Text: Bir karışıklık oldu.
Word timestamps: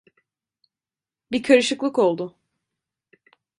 Bir 1.31 1.43
karışıklık 1.43 1.99
oldu. 1.99 2.35